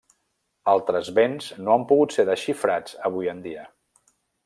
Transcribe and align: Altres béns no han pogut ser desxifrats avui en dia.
Altres 0.73 1.11
béns 1.19 1.51
no 1.67 1.75
han 1.75 1.87
pogut 1.91 2.17
ser 2.17 2.25
desxifrats 2.33 2.99
avui 3.11 3.33
en 3.37 3.47
dia. 3.49 3.71